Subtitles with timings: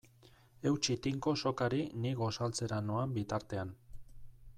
[0.69, 3.75] Eutsi tinko sokari ni gosaltzera noan bitartean.